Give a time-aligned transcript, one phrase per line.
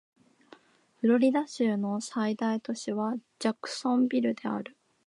[0.99, 4.75] フロリダ州の最大都市はジャクソンビルである